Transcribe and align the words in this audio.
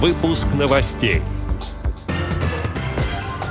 Выпуск 0.00 0.46
новостей. 0.56 1.22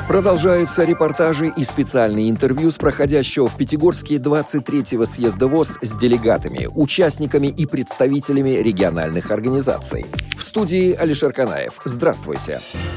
Продолжаются 0.08 0.86
репортажи 0.86 1.52
и 1.54 1.66
специальные 1.66 2.30
интервью 2.30 2.72
с 2.72 2.76
проходящего 2.76 3.50
в 3.50 3.58
Пятигорске 3.58 4.16
23-го 4.16 5.04
съезда 5.04 5.50
ВОЗ 5.50 5.78
с 5.82 5.98
делегатами, 5.98 6.70
участниками 6.74 7.48
и 7.48 7.66
представителями 7.66 8.52
региональных 8.52 9.30
организаций. 9.32 10.06
В 10.38 10.42
студии 10.42 10.94
Алишер 10.94 11.34
Канаев. 11.34 11.82
Здравствуйте. 11.84 12.62
Здравствуйте. 12.62 12.97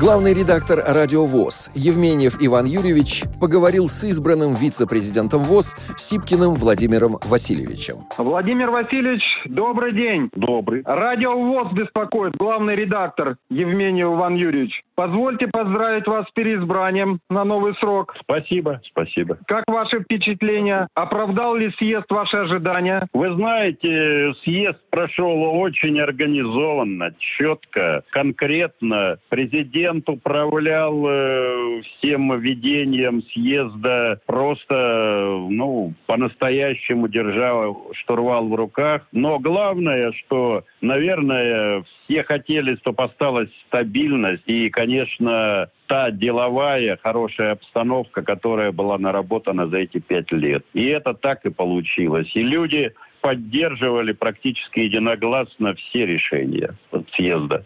Главный 0.00 0.34
редактор 0.34 0.82
«Радио 0.84 1.24
ВОЗ» 1.24 1.70
Евменьев 1.72 2.38
Иван 2.40 2.64
Юрьевич 2.64 3.22
поговорил 3.40 3.86
с 3.86 4.02
избранным 4.02 4.56
вице-президентом 4.56 5.44
ВОЗ 5.44 5.76
Сипкиным 5.96 6.54
Владимиром 6.54 7.18
Васильевичем. 7.22 7.98
Владимир 8.18 8.70
Васильевич, 8.70 9.22
добрый 9.44 9.92
день. 9.92 10.30
Добрый. 10.34 10.82
Радио 10.84 11.38
ВОЗ 11.38 11.72
беспокоит 11.74 12.34
главный 12.34 12.74
редактор 12.74 13.36
Евменьев 13.50 14.08
Иван 14.08 14.34
Юрьевич. 14.34 14.82
Позвольте 14.96 15.46
поздравить 15.46 16.08
вас 16.08 16.26
с 16.26 16.32
переизбранием 16.32 17.20
на 17.30 17.44
новый 17.44 17.74
срок. 17.76 18.14
Спасибо, 18.20 18.80
спасибо. 18.90 19.38
Как 19.46 19.62
ваши 19.68 20.00
впечатления? 20.00 20.88
Оправдал 20.94 21.54
ли 21.54 21.70
съезд 21.78 22.06
ваши 22.10 22.36
ожидания? 22.36 23.06
Вы 23.12 23.32
знаете, 23.34 24.32
съезд 24.42 24.78
прошел 24.90 25.60
очень 25.60 26.00
организованно, 26.00 27.12
четко, 27.18 28.02
конкретно. 28.10 29.18
Президент 29.28 29.83
президент 29.84 30.08
управлял 30.08 31.04
э, 31.06 31.82
всем 31.82 32.38
ведением 32.40 33.22
съезда 33.32 34.18
просто, 34.26 35.46
ну, 35.50 35.92
по-настоящему 36.06 37.08
держа 37.08 37.66
штурвал 37.92 38.48
в 38.48 38.54
руках. 38.54 39.06
Но 39.12 39.38
главное, 39.38 40.12
что, 40.12 40.64
наверное, 40.80 41.84
все 42.04 42.22
хотели, 42.22 42.76
чтобы 42.76 43.04
осталась 43.04 43.50
стабильность 43.68 44.44
и, 44.46 44.70
конечно, 44.70 45.68
та 45.86 46.10
деловая 46.10 46.98
хорошая 47.02 47.52
обстановка, 47.52 48.22
которая 48.22 48.72
была 48.72 48.96
наработана 48.98 49.66
за 49.66 49.78
эти 49.78 49.98
пять 49.98 50.32
лет. 50.32 50.64
И 50.72 50.86
это 50.86 51.12
так 51.12 51.44
и 51.44 51.50
получилось. 51.50 52.30
И 52.34 52.42
люди 52.42 52.92
поддерживали 53.20 54.12
практически 54.12 54.80
единогласно 54.80 55.74
все 55.74 56.06
решения 56.06 56.74
съезда 57.14 57.64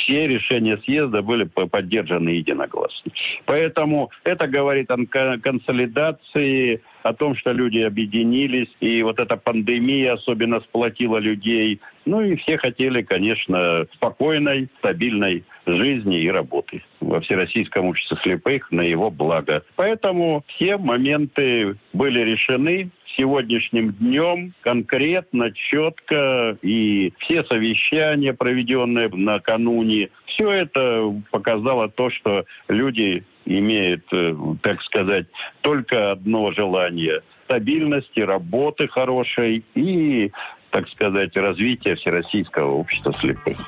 все 0.00 0.26
решения 0.26 0.78
съезда 0.78 1.22
были 1.22 1.44
поддержаны 1.44 2.30
единогласно. 2.30 3.12
Поэтому 3.44 4.10
это 4.24 4.46
говорит 4.46 4.90
о 4.90 4.96
консолидации, 5.38 6.82
о 7.02 7.12
том, 7.14 7.36
что 7.36 7.52
люди 7.52 7.78
объединились, 7.78 8.68
и 8.80 9.02
вот 9.02 9.18
эта 9.18 9.36
пандемия 9.36 10.14
особенно 10.14 10.60
сплотила 10.60 11.18
людей. 11.18 11.80
Ну 12.04 12.20
и 12.22 12.36
все 12.36 12.56
хотели, 12.58 13.02
конечно, 13.02 13.86
спокойной, 13.94 14.68
стабильной 14.78 15.44
жизни 15.66 16.20
и 16.20 16.30
работы 16.30 16.82
во 17.00 17.20
Всероссийском 17.20 17.86
обществе 17.86 18.18
слепых 18.22 18.70
на 18.70 18.82
его 18.82 19.10
благо. 19.10 19.62
Поэтому 19.76 20.44
все 20.48 20.76
моменты 20.76 21.76
были 21.92 22.20
решены 22.20 22.90
сегодняшним 23.16 23.92
днем 23.92 24.54
конкретно, 24.62 25.52
четко, 25.52 26.56
и 26.62 27.12
все 27.18 27.44
совещания, 27.44 28.32
проведенные 28.32 29.08
накануне, 29.08 30.10
все 30.26 30.50
это 30.50 31.12
показало 31.30 31.88
то, 31.88 32.10
что 32.10 32.44
люди 32.68 33.24
имеют, 33.44 34.04
э, 34.12 34.34
так 34.62 34.82
сказать, 34.82 35.26
только 35.60 36.12
одно 36.12 36.52
желание– 36.52 37.22
стабильности, 37.50 38.20
работы 38.20 38.86
хорошей 38.86 39.64
и, 39.74 40.30
так 40.70 40.88
сказать, 40.88 41.36
развития 41.36 41.96
Всероссийского 41.96 42.70
общества 42.70 43.12
слепых. 43.14 43.58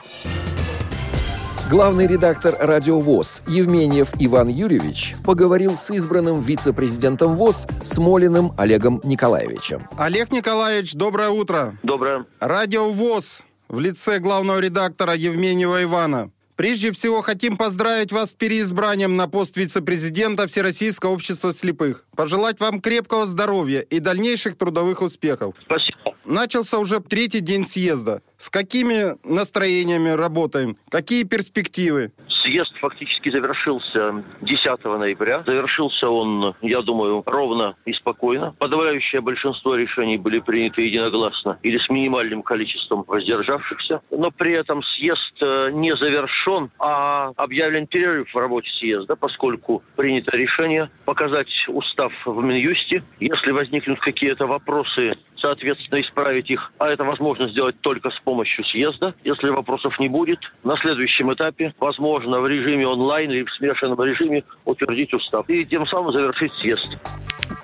Главный 1.73 2.06
редактор 2.06 2.55
«Радио 2.61 3.01
ВОЗ» 3.01 3.41
Евменьев 3.48 4.11
Иван 4.19 4.48
Юрьевич 4.48 5.17
поговорил 5.25 5.79
с 5.79 5.89
избранным 5.91 6.42
вице-президентом 6.42 7.35
ВОЗ 7.35 7.67
Смолиным 7.83 8.52
Олегом 8.58 9.01
Николаевичем. 9.05 9.89
Олег 9.97 10.30
Николаевич, 10.33 10.92
доброе 10.92 11.30
утро. 11.30 11.79
Доброе. 11.83 12.27
«Радио 12.41 12.91
ВОЗ» 12.91 13.41
в 13.69 13.80
лице 13.80 14.19
главного 14.19 14.58
редактора 14.58 15.14
Евменьева 15.14 15.83
Ивана. 15.85 16.30
Прежде 16.57 16.92
всего, 16.92 17.23
хотим 17.23 17.57
поздравить 17.57 18.13
вас 18.13 18.33
с 18.33 18.35
переизбранием 18.35 19.17
на 19.17 19.27
пост 19.27 19.57
вице-президента 19.57 20.47
Всероссийского 20.47 21.13
общества 21.13 21.55
слепых. 21.55 22.05
Пожелать 22.14 22.61
вам 22.61 22.83
крепкого 22.83 23.24
здоровья 23.24 23.80
и 23.80 23.98
дальнейших 23.98 24.58
трудовых 24.58 25.01
успехов. 25.01 25.55
Спасибо. 25.64 25.92
Начался 26.25 26.79
уже 26.79 27.01
третий 27.01 27.41
день 27.41 27.67
съезда. 27.67 28.23
С 28.39 28.49
какими 28.49 29.17
настроениями 29.25 30.11
работаем? 30.11 30.77
Какие 30.91 31.25
перспективы? 31.25 32.13
Съезд 32.42 32.75
фактически 32.79 33.30
завершился 33.30 34.25
10 34.41 34.85
ноября. 34.85 35.42
Завершился 35.47 36.08
он, 36.08 36.55
я 36.61 36.83
думаю, 36.83 37.23
ровно 37.25 37.77
и 37.85 37.92
спокойно. 37.92 38.55
Подавляющее 38.58 39.20
большинство 39.20 39.77
решений 39.77 40.17
были 40.17 40.41
приняты 40.41 40.83
единогласно 40.83 41.58
или 41.63 41.79
с 41.79 41.89
минимальным 41.89 42.42
количеством 42.42 43.05
воздержавшихся. 43.07 44.01
Но 44.11 44.30
при 44.30 44.55
этом 44.55 44.83
съезд 44.83 45.41
э, 45.41 45.70
не 45.73 45.95
завершен, 45.97 46.70
а 46.79 47.30
объявлен 47.36 47.86
перерыв 47.86 48.33
в 48.33 48.36
работе 48.36 48.69
съезда, 48.79 49.14
поскольку 49.14 49.83
принято 49.97 50.36
решение 50.36 50.91
показать 51.05 51.53
устав 51.69 52.13
в 52.24 52.42
Минюсте. 52.42 53.05
Если 53.20 53.53
возникнут 53.53 54.01
какие-то 54.01 54.47
вопросы, 54.47 55.14
соответственно, 55.36 56.01
исправить 56.01 56.51
их, 56.51 56.73
а 56.79 56.89
это 56.89 57.05
возможно 57.05 57.48
сделать 57.48 57.80
только 57.80 58.11
с 58.11 58.19
помощью 58.20 58.64
съезда. 58.64 59.14
Если 59.24 59.48
вопросов 59.48 59.98
не 60.01 60.09
будет, 60.09 60.41
на 60.64 60.77
следующем 60.79 61.33
этапе 61.33 61.74
возможно 61.79 62.32
можно 62.32 62.32
в 62.41 62.47
режиме 62.47 62.87
онлайн 62.87 63.31
или 63.31 63.45
в 63.45 63.51
смешанном 63.53 64.03
режиме 64.03 64.45
утвердить 64.65 65.13
устав 65.13 65.48
и 65.48 65.65
тем 65.65 65.87
самым 65.87 66.13
завершить 66.13 66.53
съезд. 66.55 66.87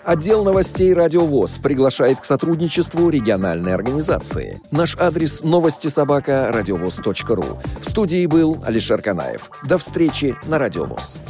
Отдел 0.04 0.42
новостей 0.42 0.94
«Радиовоз» 0.94 1.58
приглашает 1.58 2.20
к 2.20 2.24
сотрудничеству 2.24 3.10
региональной 3.10 3.74
организации. 3.74 4.60
Наш 4.70 4.96
адрес 4.96 5.42
новости 5.42 5.88
собака 5.88 6.50
радиовоз.ру. 6.50 7.58
В 7.80 7.84
студии 7.84 8.24
был 8.26 8.56
Алишер 8.64 9.02
Канаев. 9.02 9.50
До 9.68 9.76
встречи 9.76 10.34
на 10.46 10.58
«Радиовоз». 10.58 11.20